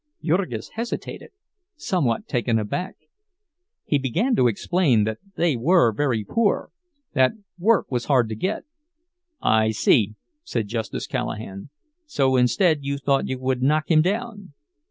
[0.23, 1.29] Jurgis hesitated,
[1.75, 2.95] somewhat taken aback;
[3.85, 8.63] he began to explain that they were very poor—that work was hard to get—
[9.43, 11.69] "I see," said Justice Callahan;
[12.07, 14.53] "so instead you thought you would knock him down."